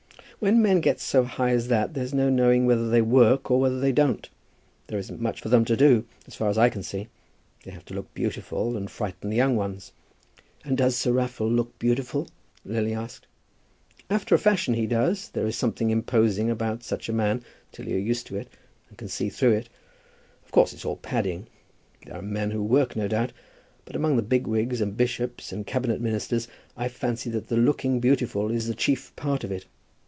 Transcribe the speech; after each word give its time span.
"When 0.41 0.59
men 0.59 0.81
get 0.81 0.99
so 0.99 1.23
high 1.23 1.51
as 1.51 1.67
that, 1.67 1.93
there's 1.93 2.15
no 2.15 2.27
knowing 2.27 2.65
whether 2.65 2.89
they 2.89 3.03
work 3.03 3.51
or 3.51 3.59
whether 3.59 3.79
they 3.79 3.91
don't. 3.91 4.27
There 4.87 4.97
isn't 4.97 5.21
much 5.21 5.39
for 5.39 5.49
them 5.49 5.65
to 5.65 5.77
do, 5.77 6.05
as 6.25 6.33
far 6.33 6.49
as 6.49 6.57
I 6.57 6.67
can 6.67 6.81
see. 6.81 7.09
They 7.63 7.69
have 7.69 7.85
to 7.85 7.93
look 7.93 8.11
beautiful, 8.15 8.75
and 8.75 8.89
frighten 8.89 9.29
the 9.29 9.35
young 9.37 9.55
ones." 9.55 9.91
"And 10.65 10.75
does 10.79 10.95
Sir 10.95 11.11
Raffle 11.11 11.47
look 11.47 11.77
beautiful?" 11.77 12.27
Lily 12.65 12.91
asked. 12.91 13.27
"After 14.09 14.33
a 14.33 14.39
fashion, 14.39 14.73
he 14.73 14.87
does. 14.87 15.29
There 15.29 15.45
is 15.45 15.55
something 15.55 15.91
imposing 15.91 16.49
about 16.49 16.81
such 16.83 17.07
a 17.07 17.13
man 17.13 17.43
till 17.71 17.87
you're 17.87 17.99
used 17.99 18.25
to 18.25 18.35
it, 18.37 18.47
and 18.89 18.97
can 18.97 19.09
see 19.09 19.29
through 19.29 19.51
it. 19.53 19.69
Of 20.43 20.51
course 20.51 20.73
it's 20.73 20.85
all 20.85 20.97
padding. 20.97 21.45
There 22.07 22.15
are 22.17 22.21
men 22.23 22.49
who 22.49 22.63
work, 22.63 22.95
no 22.95 23.07
doubt. 23.07 23.31
But 23.85 23.95
among 23.95 24.15
the 24.15 24.23
bigwigs, 24.23 24.81
and 24.81 24.97
bishops 24.97 25.51
and 25.51 25.67
cabinet 25.67 26.01
ministers, 26.01 26.47
I 26.75 26.87
fancy 26.87 27.29
that 27.29 27.49
the 27.49 27.57
looking 27.57 27.99
beautiful 27.99 28.49
is 28.49 28.65
the 28.65 28.73
chief 28.73 29.15
part 29.15 29.43
of 29.43 29.51
it. 29.51 29.67